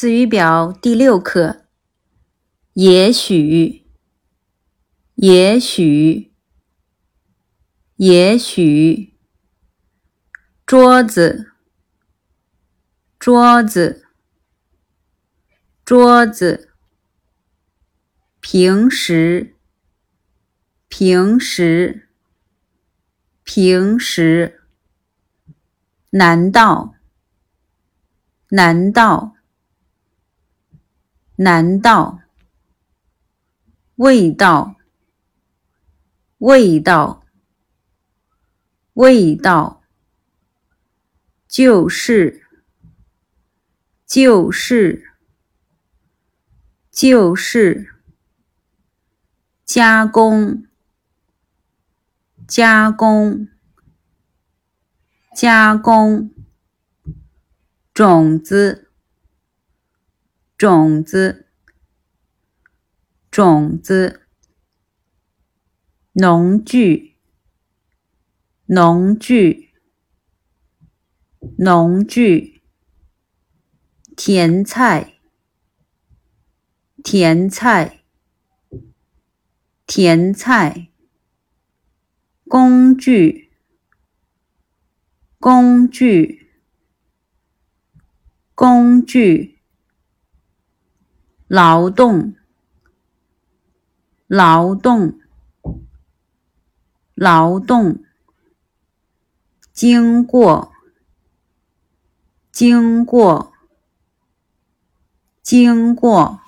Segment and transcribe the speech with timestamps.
[0.00, 1.66] 词语表第六课，
[2.74, 3.84] 也许，
[5.16, 6.32] 也许，
[7.96, 9.18] 也许，
[10.64, 11.50] 桌子，
[13.18, 14.06] 桌子，
[15.84, 16.72] 桌子，
[18.38, 19.56] 平时，
[20.86, 22.08] 平时，
[23.42, 24.62] 平时，
[26.10, 26.94] 难道，
[28.50, 29.37] 难道。
[31.40, 32.18] 难道？
[33.94, 34.74] 味道？
[36.38, 37.24] 味道？
[38.94, 39.84] 味道？
[41.46, 42.42] 就是？
[44.04, 45.12] 就是？
[46.90, 47.94] 就是？
[49.64, 50.64] 加工？
[52.48, 53.46] 加工？
[55.36, 56.32] 加工？
[57.94, 58.87] 种子？
[60.58, 61.46] 种子，
[63.30, 64.26] 种子，
[66.14, 67.14] 农具，
[68.66, 69.70] 农具，
[71.58, 72.60] 农具，
[74.16, 75.20] 甜菜，
[77.04, 78.00] 甜菜，
[79.86, 80.88] 甜菜，
[82.48, 83.52] 工具，
[85.38, 86.50] 工具，
[88.56, 89.57] 工具。
[91.48, 92.34] 劳动，
[94.26, 95.18] 劳动，
[97.14, 98.04] 劳动。
[99.72, 100.72] 经过，
[102.52, 103.52] 经过，
[105.42, 106.40] 经过。